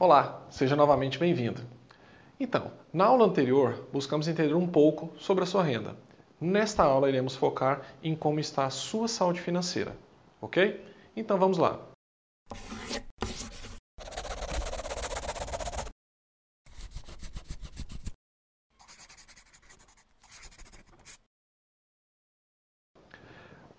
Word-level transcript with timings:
Olá, 0.00 0.46
seja 0.48 0.76
novamente 0.76 1.18
bem-vindo. 1.18 1.60
Então, 2.38 2.70
na 2.92 3.06
aula 3.06 3.26
anterior, 3.26 3.88
buscamos 3.92 4.28
entender 4.28 4.54
um 4.54 4.64
pouco 4.64 5.12
sobre 5.18 5.42
a 5.42 5.46
sua 5.46 5.64
renda. 5.64 5.96
Nesta 6.40 6.84
aula, 6.84 7.08
iremos 7.08 7.34
focar 7.34 7.82
em 8.00 8.14
como 8.14 8.38
está 8.38 8.64
a 8.64 8.70
sua 8.70 9.08
saúde 9.08 9.40
financeira, 9.40 9.96
ok? 10.40 10.80
Então 11.16 11.36
vamos 11.36 11.58
lá. 11.58 11.80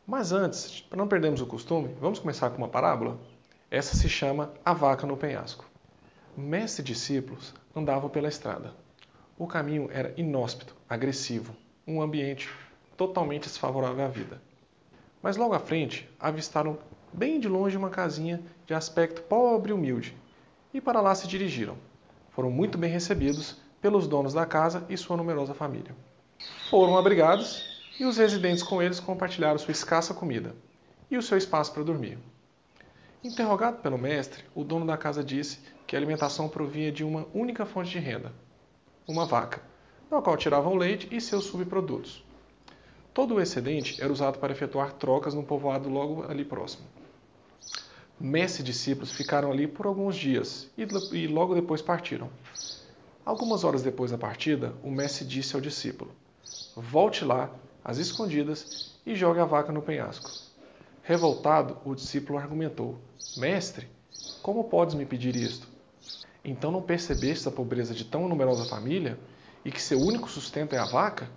Mas 0.05 0.33
antes, 0.33 0.81
para 0.81 0.97
não 0.97 1.07
perdermos 1.07 1.39
o 1.39 1.47
costume, 1.47 1.95
vamos 2.01 2.20
começar 2.20 2.49
com 2.49 2.57
uma 2.57 2.67
parábola? 2.67 3.17
Essa 3.71 3.95
se 3.95 4.09
chama 4.09 4.51
A 4.65 4.73
Vaca 4.73 5.07
no 5.07 5.15
Penhasco. 5.15 5.68
Mestre 6.40 6.82
e 6.82 6.86
discípulos 6.86 7.54
andavam 7.76 8.10
pela 8.10 8.29
estrada. 8.29 8.74
O 9.38 9.46
caminho 9.46 9.89
era 9.92 10.14
inóspito, 10.16 10.74
agressivo, 10.88 11.54
um 11.86 12.02
ambiente 12.02 12.50
totalmente 12.96 13.43
desfavorável 13.43 14.06
à 14.06 14.07
vida. 14.07 14.42
Mas 15.21 15.36
logo 15.36 15.54
à 15.54 15.60
frente, 15.60 16.10
avistaram 16.18 16.80
bem 17.11 17.42
de 17.42 17.50
longe 17.50 17.75
uma 17.75 17.89
casinha 17.89 18.42
de 18.66 18.74
aspecto 18.74 19.21
pobre 19.24 19.71
e 19.71 19.74
humilde, 19.74 20.16
e 20.74 20.80
para 20.80 21.02
lá 21.02 21.14
se 21.14 21.28
dirigiram. 21.28 21.75
Foram 22.30 22.50
muito 22.50 22.78
bem 22.78 22.89
recebidos 22.89 23.58
pelos 23.82 24.08
donos 24.08 24.33
da 24.33 24.46
casa 24.46 24.86
e 24.88 24.96
sua 24.96 25.18
numerosa 25.18 25.54
família. 25.54 25.94
Foram 26.69 26.97
abrigados 26.97 27.66
e 28.00 28.06
os 28.06 28.18
residentes 28.18 28.64
com 28.64 28.82
eles 28.82 29.02
compartilharam 29.02 29.58
sua 29.58 29.74
escassa 29.74 30.14
comida 30.14 30.56
e 31.11 31.18
o 31.18 31.21
seu 31.21 31.38
espaço 31.38 31.74
para 31.74 31.83
dormir. 31.83 32.17
Interrogado 33.22 33.81
pelo 33.81 33.97
mestre, 33.97 34.45
o 34.55 34.64
dono 34.64 34.86
da 34.86 34.95
casa 34.95 35.22
disse 35.22 35.59
que 35.86 35.94
a 35.94 36.00
alimentação 36.00 36.47
provinha 36.47 36.89
de 36.89 37.03
uma 37.03 37.27
única 37.33 37.66
fonte 37.66 37.89
de 37.89 38.00
renda, 38.00 38.31
uma 39.05 39.25
vaca, 39.25 39.61
da 40.09 40.21
qual 40.21 40.38
tiravam 40.38 40.75
leite 40.75 41.09
e 41.11 41.19
seus 41.19 41.44
subprodutos. 41.44 42.23
Todo 43.13 43.35
o 43.35 43.41
excedente 43.41 44.02
era 44.02 44.13
usado 44.13 44.39
para 44.39 44.53
efetuar 44.53 44.94
trocas 44.94 45.33
no 45.33 45.44
povoado 45.44 45.89
logo 45.89 46.31
ali 46.31 46.45
próximo. 46.45 46.88
Mestre 48.17 48.61
e 48.61 48.66
discípulos 48.66 49.11
ficaram 49.11 49.51
ali 49.51 49.67
por 49.67 49.85
alguns 49.85 50.16
dias 50.16 50.69
e 50.77 51.27
logo 51.27 51.53
depois 51.53 51.81
partiram. 51.81 52.29
Algumas 53.25 53.66
horas 53.66 53.83
depois 53.83 54.11
da 54.11 54.17
partida, 54.17 54.73
o 54.81 54.89
mestre 54.89 55.25
disse 55.25 55.55
ao 55.55 55.61
discípulo: 55.61 56.16
Volte 56.73 57.25
lá, 57.25 57.49
às 57.83 57.97
escondidas, 57.97 58.94
e 59.05 59.13
jogue 59.13 59.41
a 59.41 59.45
vaca 59.45 59.73
no 59.73 59.81
penhasco. 59.81 60.31
Revoltado, 61.09 61.75
o 61.83 61.95
discípulo 61.95 62.38
argumentou: 62.38 62.99
Mestre, 63.35 63.88
como 64.43 64.65
podes 64.65 64.93
me 64.93 65.07
pedir 65.07 65.35
isto? 65.35 65.67
Então 66.45 66.69
não 66.69 66.83
percebeste 66.83 67.47
a 67.47 67.51
pobreza 67.51 67.95
de 67.95 68.05
tão 68.05 68.29
numerosa 68.29 68.63
família 68.63 69.17
e 69.66 69.71
que 69.71 69.81
seu 69.81 69.99
único 69.99 70.29
sustento 70.29 70.75
é 70.75 70.77
a 70.77 70.85
vaca? 70.85 71.27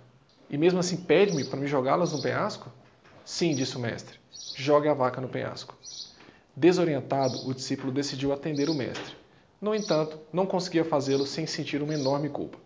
E 0.47 0.59
mesmo 0.59 0.79
assim 0.79 0.95
pede-me 0.95 1.43
para 1.43 1.59
me 1.59 1.65
jogá-las 1.65 2.13
no 2.13 2.19
penhasco? 2.19 2.71
Sim, 3.25 3.55
disse 3.55 3.75
o 3.75 3.79
mestre, 3.79 4.19
jogue 4.53 4.87
a 4.87 4.93
vaca 4.93 5.19
no 5.19 5.27
penhasco. 5.27 5.75
Desorientado, 6.55 7.41
o 7.43 7.51
discípulo 7.51 7.91
decidiu 7.91 8.31
atender 8.31 8.69
o 8.69 8.75
mestre. 8.75 9.15
No 9.59 9.73
entanto, 9.73 10.19
não 10.31 10.45
conseguia 10.45 10.85
fazê-lo 10.85 11.25
sem 11.25 11.47
sentir 11.47 11.81
uma 11.81 11.95
enorme 11.95 12.29
culpa. 12.29 12.59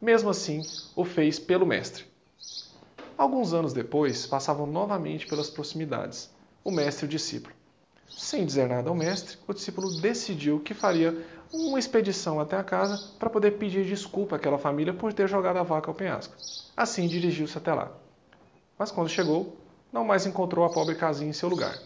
Mesmo 0.00 0.30
assim, 0.30 0.64
o 0.94 1.04
fez 1.04 1.40
pelo 1.40 1.66
mestre. 1.66 2.04
Alguns 3.20 3.52
anos 3.52 3.74
depois, 3.74 4.26
passavam 4.26 4.66
novamente 4.66 5.26
pelas 5.26 5.50
proximidades, 5.50 6.34
o 6.64 6.70
mestre 6.70 7.04
e 7.04 7.06
o 7.06 7.10
discípulo. 7.10 7.54
Sem 8.16 8.46
dizer 8.46 8.66
nada 8.66 8.88
ao 8.88 8.94
mestre, 8.94 9.36
o 9.46 9.52
discípulo 9.52 9.90
decidiu 9.90 10.58
que 10.58 10.72
faria 10.72 11.14
uma 11.52 11.78
expedição 11.78 12.40
até 12.40 12.56
a 12.56 12.64
casa 12.64 12.98
para 13.18 13.28
poder 13.28 13.58
pedir 13.58 13.84
desculpa 13.84 14.36
àquela 14.36 14.56
família 14.56 14.94
por 14.94 15.12
ter 15.12 15.28
jogado 15.28 15.58
a 15.58 15.62
vaca 15.62 15.90
ao 15.90 15.94
penhasco. 15.94 16.34
Assim 16.74 17.06
dirigiu-se 17.06 17.58
até 17.58 17.74
lá. 17.74 17.92
Mas 18.78 18.90
quando 18.90 19.10
chegou, 19.10 19.54
não 19.92 20.02
mais 20.02 20.24
encontrou 20.24 20.64
a 20.64 20.70
pobre 20.70 20.94
casinha 20.94 21.28
em 21.28 21.34
seu 21.34 21.50
lugar. 21.50 21.78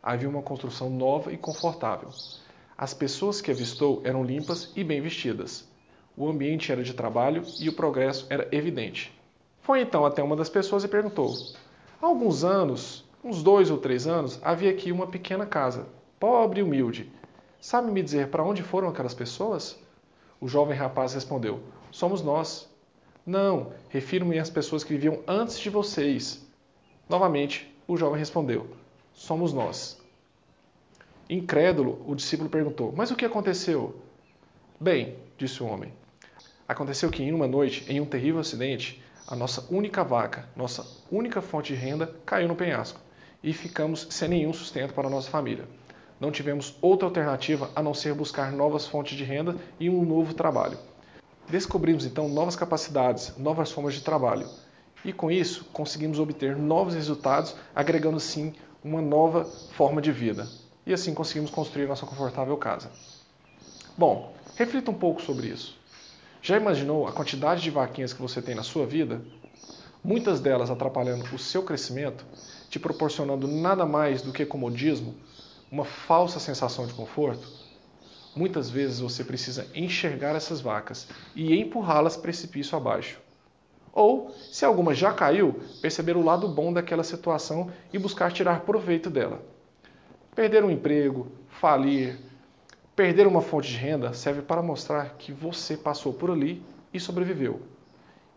Havia 0.00 0.28
uma 0.28 0.40
construção 0.40 0.88
nova 0.88 1.32
e 1.32 1.36
confortável. 1.36 2.14
As 2.78 2.94
pessoas 2.94 3.40
que 3.40 3.50
avistou 3.50 4.02
eram 4.04 4.22
limpas 4.22 4.70
e 4.76 4.84
bem 4.84 5.00
vestidas. 5.00 5.68
O 6.16 6.28
ambiente 6.28 6.70
era 6.70 6.84
de 6.84 6.94
trabalho 6.94 7.44
e 7.58 7.68
o 7.68 7.72
progresso 7.72 8.24
era 8.30 8.46
evidente. 8.52 9.18
Foi 9.70 9.82
então 9.82 10.04
até 10.04 10.20
uma 10.20 10.34
das 10.34 10.48
pessoas 10.48 10.82
e 10.82 10.88
perguntou: 10.88 11.32
Há 12.02 12.06
alguns 12.06 12.42
anos, 12.42 13.04
uns 13.22 13.40
dois 13.40 13.70
ou 13.70 13.78
três 13.78 14.04
anos, 14.04 14.40
havia 14.42 14.68
aqui 14.68 14.90
uma 14.90 15.06
pequena 15.06 15.46
casa, 15.46 15.86
pobre 16.18 16.58
e 16.58 16.62
humilde. 16.64 17.08
Sabe 17.60 17.92
me 17.92 18.02
dizer 18.02 18.30
para 18.30 18.42
onde 18.42 18.64
foram 18.64 18.88
aquelas 18.88 19.14
pessoas? 19.14 19.78
O 20.40 20.48
jovem 20.48 20.76
rapaz 20.76 21.14
respondeu: 21.14 21.60
Somos 21.92 22.20
nós. 22.20 22.68
Não, 23.24 23.72
refiro-me 23.88 24.40
às 24.40 24.50
pessoas 24.50 24.82
que 24.82 24.92
viviam 24.92 25.20
antes 25.24 25.56
de 25.56 25.70
vocês. 25.70 26.44
Novamente, 27.08 27.72
o 27.86 27.96
jovem 27.96 28.18
respondeu: 28.18 28.66
Somos 29.14 29.52
nós. 29.52 30.02
Incrédulo, 31.28 32.04
o 32.08 32.16
discípulo 32.16 32.50
perguntou: 32.50 32.92
Mas 32.96 33.12
o 33.12 33.14
que 33.14 33.24
aconteceu? 33.24 33.94
Bem, 34.80 35.14
disse 35.38 35.62
o 35.62 35.66
homem, 35.66 35.92
aconteceu 36.66 37.08
que 37.08 37.22
em 37.22 37.32
uma 37.32 37.46
noite, 37.46 37.84
em 37.88 38.00
um 38.00 38.04
terrível 38.04 38.40
acidente, 38.40 39.00
a 39.30 39.36
nossa 39.36 39.64
única 39.70 40.02
vaca, 40.02 40.48
nossa 40.56 40.84
única 41.08 41.40
fonte 41.40 41.72
de 41.72 41.80
renda, 41.80 42.12
caiu 42.26 42.48
no 42.48 42.56
penhasco 42.56 42.98
e 43.44 43.52
ficamos 43.52 44.08
sem 44.10 44.28
nenhum 44.28 44.52
sustento 44.52 44.92
para 44.92 45.06
a 45.06 45.10
nossa 45.10 45.30
família. 45.30 45.68
Não 46.18 46.32
tivemos 46.32 46.76
outra 46.82 47.06
alternativa 47.06 47.70
a 47.74 47.80
não 47.80 47.94
ser 47.94 48.12
buscar 48.12 48.50
novas 48.50 48.88
fontes 48.88 49.16
de 49.16 49.22
renda 49.22 49.56
e 49.78 49.88
um 49.88 50.04
novo 50.04 50.34
trabalho. 50.34 50.76
Descobrimos 51.48 52.04
então 52.04 52.28
novas 52.28 52.56
capacidades, 52.56 53.32
novas 53.38 53.70
formas 53.70 53.94
de 53.94 54.02
trabalho 54.02 54.48
e 55.04 55.12
com 55.12 55.30
isso 55.30 55.64
conseguimos 55.72 56.18
obter 56.18 56.56
novos 56.56 56.94
resultados, 56.94 57.54
agregando 57.72 58.18
sim 58.18 58.52
uma 58.82 59.00
nova 59.00 59.44
forma 59.44 60.02
de 60.02 60.10
vida. 60.10 60.48
E 60.84 60.92
assim 60.92 61.14
conseguimos 61.14 61.52
construir 61.52 61.86
nossa 61.86 62.04
confortável 62.04 62.56
casa. 62.56 62.90
Bom, 63.96 64.34
reflita 64.56 64.90
um 64.90 64.94
pouco 64.94 65.22
sobre 65.22 65.46
isso. 65.46 65.79
Já 66.42 66.56
imaginou 66.56 67.06
a 67.06 67.12
quantidade 67.12 67.62
de 67.62 67.70
vaquinhas 67.70 68.14
que 68.14 68.22
você 68.22 68.40
tem 68.40 68.54
na 68.54 68.62
sua 68.62 68.86
vida? 68.86 69.20
Muitas 70.02 70.40
delas 70.40 70.70
atrapalhando 70.70 71.26
o 71.34 71.38
seu 71.38 71.62
crescimento, 71.62 72.24
te 72.70 72.78
proporcionando 72.78 73.46
nada 73.46 73.84
mais 73.84 74.22
do 74.22 74.32
que 74.32 74.46
comodismo, 74.46 75.14
uma 75.70 75.84
falsa 75.84 76.40
sensação 76.40 76.86
de 76.86 76.94
conforto? 76.94 77.50
Muitas 78.34 78.70
vezes 78.70 79.00
você 79.00 79.22
precisa 79.22 79.68
enxergar 79.74 80.34
essas 80.34 80.62
vacas 80.62 81.06
e 81.36 81.54
empurrá-las 81.54 82.16
precipício 82.16 82.74
abaixo. 82.74 83.20
Ou, 83.92 84.34
se 84.50 84.64
alguma 84.64 84.94
já 84.94 85.12
caiu, 85.12 85.60
perceber 85.82 86.16
o 86.16 86.24
lado 86.24 86.48
bom 86.48 86.72
daquela 86.72 87.02
situação 87.02 87.70
e 87.92 87.98
buscar 87.98 88.32
tirar 88.32 88.60
proveito 88.60 89.10
dela. 89.10 89.42
Perder 90.34 90.64
um 90.64 90.70
emprego, 90.70 91.30
falir, 91.48 92.29
Perder 92.94 93.26
uma 93.26 93.40
fonte 93.40 93.68
de 93.68 93.76
renda 93.76 94.12
serve 94.12 94.42
para 94.42 94.62
mostrar 94.62 95.14
que 95.16 95.32
você 95.32 95.76
passou 95.76 96.12
por 96.12 96.30
ali 96.30 96.62
e 96.92 97.00
sobreviveu, 97.00 97.62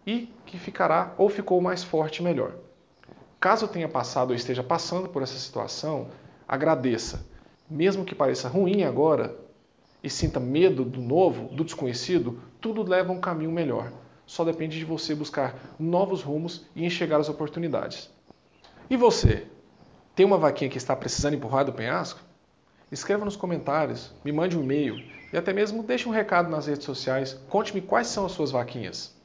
e 0.06 0.32
que 0.46 0.58
ficará 0.58 1.14
ou 1.18 1.28
ficou 1.30 1.60
mais 1.60 1.84
forte 1.84 2.18
e 2.18 2.24
melhor. 2.24 2.54
Caso 3.40 3.68
tenha 3.68 3.90
passado 3.90 4.30
ou 4.30 4.36
esteja 4.36 4.64
passando 4.64 5.10
por 5.10 5.22
essa 5.22 5.38
situação, 5.38 6.08
agradeça. 6.48 7.26
Mesmo 7.70 8.06
que 8.06 8.16
pareça 8.16 8.48
ruim 8.48 8.84
agora 8.84 9.36
e 10.02 10.10
sinta 10.10 10.40
medo 10.40 10.86
do 10.86 11.02
novo, 11.02 11.54
do 11.54 11.64
desconhecido, 11.64 12.42
tudo 12.62 12.88
leva 12.88 13.12
a 13.12 13.16
um 13.16 13.20
caminho 13.20 13.52
melhor. 13.52 13.92
Só 14.26 14.46
depende 14.46 14.78
de 14.78 14.86
você 14.86 15.14
buscar 15.14 15.56
novos 15.78 16.22
rumos 16.22 16.66
e 16.76 16.86
enxergar 16.86 17.20
as 17.20 17.28
oportunidades. 17.28 18.10
E 18.90 18.96
você? 18.96 19.48
Tem 20.16 20.26
uma 20.26 20.38
vaquinha 20.38 20.70
que 20.70 20.78
está 20.78 20.96
precisando 20.96 21.34
empurrar 21.34 21.66
do 21.66 21.74
penhasco? 21.74 22.20
Escreva 22.94 23.26
nos 23.26 23.36
comentários, 23.36 24.14
me 24.24 24.32
mande 24.32 24.56
um 24.56 24.62
e-mail 24.62 25.04
e 25.34 25.36
até 25.36 25.52
mesmo 25.52 25.82
deixe 25.82 26.08
um 26.08 26.12
recado 26.12 26.48
nas 26.48 26.68
redes 26.68 26.86
sociais. 26.86 27.34
Conte-me 27.50 27.82
quais 27.82 28.06
são 28.06 28.24
as 28.24 28.34
suas 28.34 28.52
vaquinhas. 28.52 29.20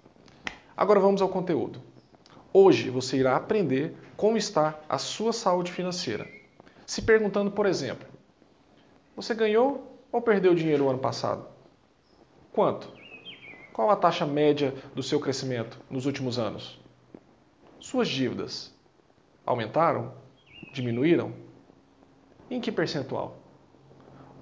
Agora 0.75 0.99
vamos 0.99 1.21
ao 1.21 1.29
conteúdo. 1.29 1.83
Hoje 2.51 2.89
você 2.89 3.19
irá 3.19 3.37
aprender 3.37 3.95
como 4.17 4.39
está 4.39 4.81
a 4.89 4.97
sua 4.97 5.35
saúde 5.35 5.71
financeira. 5.71 6.27
Se 6.87 7.03
perguntando, 7.03 7.51
por 7.51 7.67
exemplo, 7.67 8.09
você 9.15 9.35
ganhou 9.35 10.01
ou 10.11 10.23
perdeu 10.23 10.55
dinheiro 10.55 10.87
o 10.87 10.89
ano 10.89 10.99
passado? 10.99 11.47
Quanto? 12.55 12.91
Qual 13.75 13.91
a 13.91 13.97
taxa 13.97 14.25
média 14.25 14.75
do 14.95 15.03
seu 15.03 15.21
crescimento 15.21 15.79
nos 15.91 16.07
últimos 16.07 16.39
anos? 16.39 16.81
Suas 17.79 18.09
dívidas 18.09 18.75
aumentaram? 19.45 20.15
Diminuíram? 20.73 21.35
Em 22.51 22.63
que 22.63 22.73
percentual? 22.73 23.37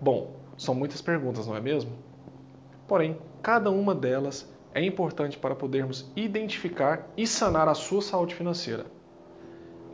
Bom, 0.00 0.36
são 0.56 0.74
muitas 0.74 1.00
perguntas, 1.00 1.46
não 1.46 1.56
é 1.56 1.60
mesmo? 1.60 1.92
Porém, 2.86 3.18
cada 3.42 3.70
uma 3.70 3.94
delas 3.94 4.48
é 4.74 4.84
importante 4.84 5.38
para 5.38 5.54
podermos 5.54 6.10
identificar 6.14 7.08
e 7.16 7.26
sanar 7.26 7.68
a 7.68 7.74
sua 7.74 8.02
saúde 8.02 8.34
financeira. 8.34 8.86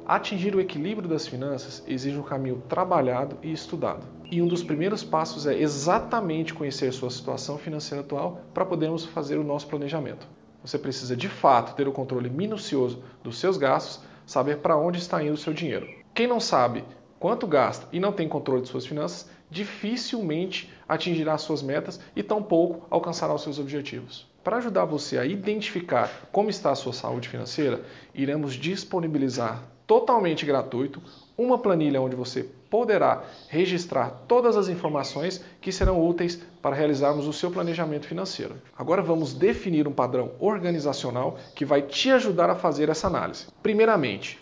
Atingir 0.05 0.57
o 0.57 0.61
equilíbrio 0.61 1.09
das 1.09 1.29
finanças 1.29 1.85
exige 1.87 2.19
um 2.19 2.25
caminho 2.25 2.61
trabalhado 2.69 3.39
e 3.43 3.53
estudado. 3.53 4.05
E 4.29 4.43
um 4.43 4.49
dos 4.49 4.65
primeiros 4.65 5.05
passos 5.05 5.47
é 5.47 5.57
exatamente 5.57 6.53
conhecer 6.53 6.93
sua 6.93 7.11
situação 7.11 7.57
financeira 7.57 8.03
atual 8.03 8.41
para 8.53 8.65
podermos 8.65 9.05
fazer 9.05 9.39
o 9.39 9.45
nosso 9.45 9.69
planejamento. 9.69 10.27
Você 10.65 10.77
precisa 10.77 11.17
de 11.17 11.29
fato 11.29 11.77
ter 11.77 11.87
o 11.87 11.93
controle 11.93 12.29
minucioso 12.29 13.03
dos 13.23 13.39
seus 13.39 13.57
gastos, 13.57 14.01
saber 14.27 14.59
para 14.59 14.77
onde 14.77 14.99
está 14.99 15.23
indo 15.23 15.35
o 15.35 15.37
seu 15.37 15.53
dinheiro. 15.53 15.87
Quem 16.13 16.27
não 16.27 16.41
sabe 16.41 16.85
quanto 17.21 17.47
gasta 17.47 17.87
e 17.93 18.01
não 18.01 18.11
tem 18.11 18.29
controle 18.29 18.63
de 18.63 18.69
suas 18.69 18.85
finanças, 18.85 19.31
dificilmente 19.53 20.73
atingirá 20.89 21.37
suas 21.37 21.63
metas 21.63 22.01
e 22.17 22.23
tampouco 22.23 22.87
alcançará 22.91 23.35
os 23.35 23.43
seus 23.43 23.59
objetivos. 23.59 24.27
Para 24.43 24.57
ajudar 24.57 24.87
você 24.87 25.19
a 25.19 25.27
identificar 25.27 26.29
como 26.33 26.51
está 26.51 26.73
a 26.73 26.75
sua 26.75 26.93
saúde 26.93 27.29
financeira, 27.29 27.85
iremos 28.15 28.55
disponibilizar 28.55 29.63
totalmente 29.87 30.47
gratuito 30.47 31.03
uma 31.37 31.59
planilha 31.59 32.01
onde 32.01 32.17
você 32.17 32.45
poderá 32.71 33.25
registrar 33.49 34.11
todas 34.27 34.57
as 34.57 34.69
informações 34.69 35.45
que 35.61 35.71
serão 35.71 36.05
úteis 36.05 36.41
para 36.63 36.75
realizarmos 36.75 37.27
o 37.27 37.33
seu 37.33 37.51
planejamento 37.51 38.07
financeiro. 38.07 38.57
Agora 38.77 39.03
vamos 39.03 39.35
definir 39.35 39.87
um 39.87 39.93
padrão 39.93 40.33
organizacional 40.41 41.39
que 41.55 41.65
vai 41.65 41.83
te 41.83 42.11
ajudar 42.11 42.49
a 42.49 42.57
fazer 42.57 42.89
essa 42.89 43.07
análise. 43.07 43.47
Primeiramente, 43.63 44.41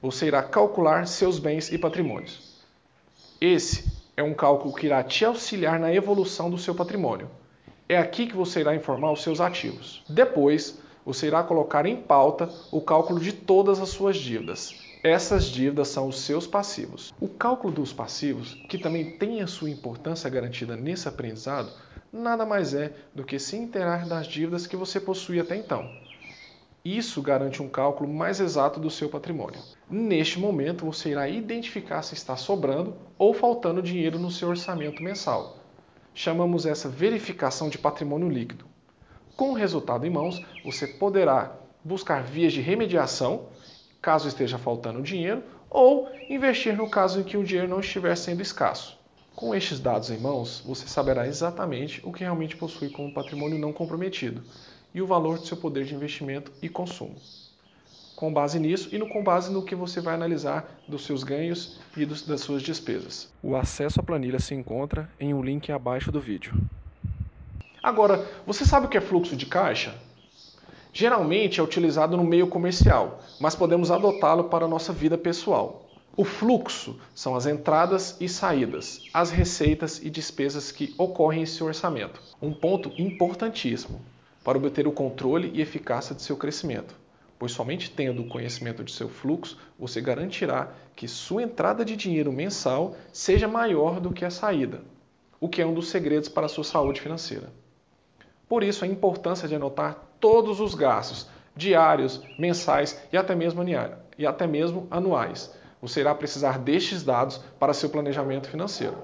você 0.00 0.26
irá 0.26 0.42
calcular 0.42 1.06
seus 1.06 1.38
bens 1.38 1.70
e 1.70 1.76
patrimônios. 1.76 2.56
Esse 3.38 4.05
é 4.16 4.22
um 4.22 4.32
cálculo 4.32 4.74
que 4.74 4.86
irá 4.86 5.02
te 5.02 5.24
auxiliar 5.24 5.78
na 5.78 5.92
evolução 5.92 6.48
do 6.48 6.56
seu 6.56 6.74
patrimônio. 6.74 7.30
É 7.88 7.98
aqui 7.98 8.26
que 8.26 8.34
você 8.34 8.60
irá 8.60 8.74
informar 8.74 9.12
os 9.12 9.22
seus 9.22 9.40
ativos. 9.40 10.02
Depois, 10.08 10.78
você 11.04 11.26
irá 11.26 11.42
colocar 11.42 11.86
em 11.86 11.96
pauta 11.96 12.48
o 12.72 12.80
cálculo 12.80 13.20
de 13.20 13.32
todas 13.32 13.78
as 13.78 13.90
suas 13.90 14.16
dívidas. 14.16 14.74
Essas 15.04 15.44
dívidas 15.44 15.88
são 15.88 16.08
os 16.08 16.20
seus 16.20 16.46
passivos. 16.46 17.14
O 17.20 17.28
cálculo 17.28 17.72
dos 17.72 17.92
passivos, 17.92 18.54
que 18.68 18.78
também 18.78 19.12
tem 19.18 19.42
a 19.42 19.46
sua 19.46 19.70
importância 19.70 20.28
garantida 20.28 20.76
nesse 20.76 21.06
aprendizado, 21.06 21.70
nada 22.12 22.44
mais 22.44 22.74
é 22.74 22.92
do 23.14 23.22
que 23.22 23.38
se 23.38 23.56
inteirar 23.56 24.08
das 24.08 24.26
dívidas 24.26 24.66
que 24.66 24.74
você 24.74 24.98
possui 24.98 25.38
até 25.38 25.54
então. 25.54 25.88
Isso 26.86 27.20
garante 27.20 27.62
um 27.62 27.68
cálculo 27.68 28.08
mais 28.12 28.38
exato 28.38 28.78
do 28.78 28.90
seu 28.90 29.08
patrimônio. 29.08 29.60
Neste 29.90 30.38
momento, 30.38 30.84
você 30.84 31.10
irá 31.10 31.28
identificar 31.28 32.02
se 32.02 32.14
está 32.14 32.36
sobrando 32.36 32.94
ou 33.18 33.34
faltando 33.34 33.82
dinheiro 33.82 34.18
no 34.18 34.30
seu 34.30 34.48
orçamento 34.48 35.02
mensal 35.02 35.66
chamamos 36.16 36.64
essa 36.64 36.88
verificação 36.88 37.68
de 37.68 37.76
patrimônio 37.76 38.30
líquido. 38.30 38.64
Com 39.36 39.50
o 39.50 39.54
resultado 39.54 40.06
em 40.06 40.10
mãos, 40.10 40.42
você 40.64 40.86
poderá 40.86 41.54
buscar 41.84 42.22
vias 42.22 42.54
de 42.54 42.62
remediação, 42.62 43.50
caso 44.00 44.26
esteja 44.26 44.56
faltando 44.56 45.02
dinheiro, 45.02 45.42
ou 45.68 46.08
investir 46.30 46.74
no 46.74 46.88
caso 46.88 47.20
em 47.20 47.22
que 47.22 47.36
o 47.36 47.44
dinheiro 47.44 47.68
não 47.68 47.80
estiver 47.80 48.16
sendo 48.16 48.40
escasso. 48.40 48.98
Com 49.34 49.54
estes 49.54 49.78
dados 49.78 50.10
em 50.10 50.16
mãos, 50.16 50.62
você 50.64 50.88
saberá 50.88 51.28
exatamente 51.28 52.00
o 52.02 52.10
que 52.10 52.20
realmente 52.20 52.56
possui 52.56 52.88
como 52.88 53.12
patrimônio 53.12 53.58
não 53.58 53.70
comprometido 53.70 54.42
e 54.96 55.00
o 55.00 55.06
valor 55.06 55.38
do 55.38 55.46
seu 55.46 55.56
poder 55.56 55.84
de 55.84 55.94
investimento 55.94 56.50
e 56.60 56.68
consumo 56.68 57.14
com 58.16 58.32
base 58.32 58.58
nisso 58.58 58.88
e 58.92 58.98
no, 58.98 59.06
com 59.06 59.22
base 59.22 59.52
no 59.52 59.62
que 59.62 59.74
você 59.74 60.00
vai 60.00 60.14
analisar 60.14 60.80
dos 60.88 61.04
seus 61.04 61.22
ganhos 61.22 61.78
e 61.96 62.06
dos, 62.06 62.22
das 62.22 62.40
suas 62.40 62.62
despesas. 62.62 63.30
O 63.42 63.54
acesso 63.54 64.00
à 64.00 64.02
planilha 64.02 64.40
se 64.40 64.54
encontra 64.54 65.08
em 65.20 65.34
um 65.34 65.42
link 65.42 65.70
abaixo 65.70 66.10
do 66.10 66.18
vídeo. 66.18 66.54
Agora, 67.82 68.26
você 68.46 68.64
sabe 68.64 68.86
o 68.86 68.88
que 68.88 68.96
é 68.96 69.02
fluxo 69.02 69.36
de 69.36 69.44
caixa? 69.46 69.94
Geralmente 70.92 71.60
é 71.60 71.62
utilizado 71.62 72.16
no 72.16 72.24
meio 72.24 72.46
comercial, 72.46 73.20
mas 73.38 73.54
podemos 73.54 73.90
adotá-lo 73.90 74.44
para 74.44 74.64
a 74.64 74.68
nossa 74.68 74.94
vida 74.94 75.18
pessoal. 75.18 75.86
O 76.16 76.24
fluxo 76.24 76.98
são 77.14 77.36
as 77.36 77.44
entradas 77.44 78.16
e 78.18 78.26
saídas, 78.30 79.02
as 79.12 79.30
receitas 79.30 80.02
e 80.02 80.08
despesas 80.08 80.72
que 80.72 80.94
ocorrem 80.96 81.42
em 81.42 81.46
seu 81.46 81.66
orçamento. 81.66 82.22
Um 82.40 82.54
ponto 82.54 82.90
importantíssimo 82.96 84.00
para 84.46 84.56
obter 84.56 84.86
o 84.86 84.92
controle 84.92 85.50
e 85.52 85.60
eficácia 85.60 86.14
de 86.14 86.22
seu 86.22 86.36
crescimento 86.36 86.94
pois 87.38 87.52
somente 87.52 87.90
tendo 87.90 88.22
o 88.22 88.28
conhecimento 88.28 88.82
de 88.82 88.92
seu 88.92 89.08
fluxo 89.08 89.58
você 89.78 90.00
garantirá 90.00 90.70
que 90.94 91.06
sua 91.06 91.42
entrada 91.42 91.84
de 91.84 91.96
dinheiro 91.96 92.32
mensal 92.32 92.96
seja 93.12 93.46
maior 93.46 94.00
do 94.00 94.12
que 94.12 94.24
a 94.24 94.30
saída, 94.30 94.82
o 95.38 95.48
que 95.48 95.60
é 95.60 95.66
um 95.66 95.74
dos 95.74 95.88
segredos 95.88 96.28
para 96.28 96.46
a 96.46 96.48
sua 96.48 96.64
saúde 96.64 97.00
financeira. 97.00 97.52
Por 98.48 98.62
isso, 98.62 98.84
a 98.84 98.88
importância 98.88 99.48
de 99.48 99.54
anotar 99.54 100.00
todos 100.20 100.60
os 100.60 100.74
gastos 100.74 101.28
diários, 101.54 102.22
mensais 102.38 103.00
e 103.12 103.16
até 103.16 103.34
mesmo, 103.34 103.62
e 104.18 104.26
até 104.26 104.46
mesmo 104.46 104.86
anuais. 104.90 105.52
Você 105.80 106.00
irá 106.00 106.14
precisar 106.14 106.58
destes 106.58 107.02
dados 107.02 107.38
para 107.58 107.74
seu 107.74 107.90
planejamento 107.90 108.48
financeiro. 108.48 108.96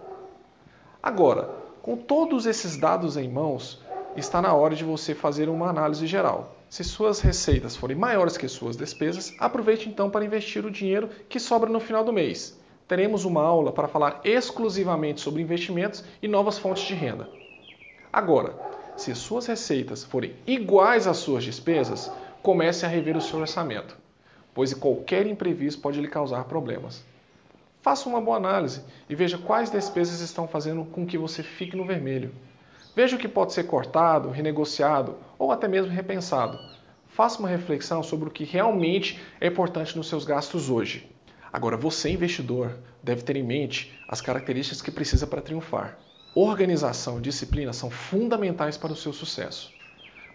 Agora, 1.03 1.51
com 1.83 1.97
todos 1.97 2.47
esses 2.47 2.77
dados 2.77 3.17
em 3.17 3.29
mãos, 3.29 3.83
está 4.17 4.43
na 4.43 4.53
hora 4.53 4.75
de 4.75 4.85
você 4.85 5.15
fazer 5.15 5.49
uma 5.49 5.69
análise 5.69 6.07
geral. 6.07 6.57
Se 6.69 6.85
suas 6.85 7.21
receitas 7.21 7.77
forem 7.77 7.97
maiores 7.97 8.37
que 8.37 8.49
suas 8.49 8.77
despesas, 8.77 9.35
aproveite 9.39 9.89
então 9.89 10.11
para 10.11 10.25
investir 10.25 10.65
o 10.65 10.71
dinheiro 10.71 11.09
que 11.29 11.41
sobra 11.41 11.69
no 11.69 11.81
final 11.81 12.05
do 12.05 12.13
mês. 12.13 12.59
Teremos 12.87 13.25
uma 13.25 13.43
aula 13.43 13.73
para 13.73 13.89
falar 13.89 14.21
exclusivamente 14.25 15.21
sobre 15.21 15.43
investimentos 15.43 16.05
e 16.21 16.29
novas 16.29 16.59
fontes 16.59 16.85
de 16.85 16.95
renda. 16.95 17.29
Agora, 18.13 18.55
se 18.97 19.15
suas 19.15 19.47
receitas 19.47 20.05
forem 20.05 20.35
iguais 20.47 21.07
às 21.07 21.17
suas 21.17 21.45
despesas, 21.45 22.11
comece 22.43 22.85
a 22.85 22.89
rever 22.89 23.17
o 23.17 23.21
seu 23.21 23.39
orçamento, 23.39 23.97
pois 24.53 24.75
qualquer 24.75 25.27
imprevisto 25.27 25.81
pode 25.81 26.01
lhe 26.01 26.09
causar 26.09 26.45
problemas. 26.45 27.03
Faça 27.81 28.09
uma 28.09 28.21
boa 28.21 28.37
análise 28.37 28.83
e 29.09 29.15
veja 29.15 29.39
quais 29.39 29.71
despesas 29.71 30.21
estão 30.21 30.47
fazendo 30.47 30.85
com 30.85 31.07
que 31.07 31.19
você 31.19 31.43
fique 31.43 31.77
no 31.77 31.85
vermelho. 31.85 32.33
Veja 32.95 33.17
o 33.17 33.19
que 33.19 33.29
pode 33.29 33.53
ser 33.53 33.65
cortado, 33.65 34.31
renegociado 34.31 35.17
ou 35.39 35.51
até 35.51 35.67
mesmo 35.67 35.91
repensado. 35.91 36.59
Faça 37.07 37.39
uma 37.39 37.49
reflexão 37.49 38.03
sobre 38.03 38.29
o 38.29 38.33
que 38.33 38.45
realmente 38.45 39.21
é 39.41 39.47
importante 39.47 39.97
nos 39.97 40.09
seus 40.09 40.25
gastos 40.25 40.69
hoje. 40.69 41.11
Agora, 41.53 41.77
você, 41.77 42.11
investidor, 42.11 42.79
deve 43.03 43.23
ter 43.23 43.37
em 43.37 43.43
mente 43.43 43.99
as 44.09 44.21
características 44.21 44.83
que 44.83 44.91
precisa 44.91 45.27
para 45.27 45.43
triunfar. 45.43 45.99
Organização 46.35 47.19
e 47.19 47.23
disciplina 47.23 47.73
são 47.73 47.91
fundamentais 47.91 48.77
para 48.77 48.93
o 48.93 48.97
seu 48.97 49.13
sucesso. 49.13 49.73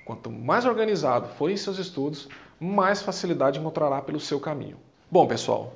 Quanto 0.06 0.32
mais 0.32 0.66
organizado 0.66 1.28
forem 1.30 1.58
seus 1.58 1.80
estudos, 1.80 2.28
mais 2.60 3.02
facilidade 3.02 3.60
encontrará 3.60 4.02
pelo 4.02 4.20
seu 4.20 4.40
caminho. 4.40 4.78
Bom, 5.12 5.28
pessoal, 5.28 5.74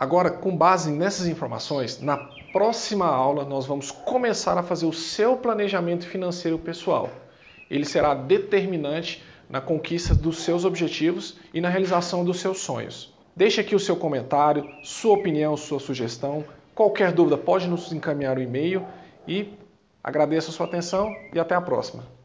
Agora, 0.00 0.30
com 0.30 0.56
base 0.56 0.90
nessas 0.90 1.26
informações, 1.26 2.00
na 2.00 2.16
próxima 2.54 3.04
aula 3.04 3.44
nós 3.44 3.66
vamos 3.66 3.90
começar 3.90 4.56
a 4.56 4.62
fazer 4.62 4.86
o 4.86 4.94
seu 4.94 5.36
planejamento 5.36 6.06
financeiro 6.06 6.58
pessoal. 6.58 7.10
Ele 7.70 7.84
será 7.84 8.14
determinante 8.14 9.22
na 9.46 9.60
conquista 9.60 10.14
dos 10.14 10.38
seus 10.38 10.64
objetivos 10.64 11.36
e 11.52 11.60
na 11.60 11.68
realização 11.68 12.24
dos 12.24 12.40
seus 12.40 12.60
sonhos. 12.60 13.12
Deixe 13.36 13.60
aqui 13.60 13.74
o 13.74 13.78
seu 13.78 13.94
comentário, 13.94 14.66
sua 14.82 15.12
opinião, 15.16 15.54
sua 15.54 15.78
sugestão. 15.78 16.46
Qualquer 16.74 17.12
dúvida 17.12 17.36
pode 17.36 17.68
nos 17.68 17.92
encaminhar 17.92 18.38
o 18.38 18.42
e-mail 18.42 18.86
e 19.28 19.52
agradeço 20.02 20.48
a 20.48 20.54
sua 20.54 20.64
atenção 20.64 21.14
e 21.34 21.38
até 21.38 21.54
a 21.54 21.60
próxima. 21.60 22.19